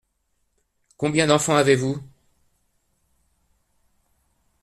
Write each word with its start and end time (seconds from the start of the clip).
Combien 0.97 1.27
d’enfants 1.27 1.53
avez-vous? 1.57 2.01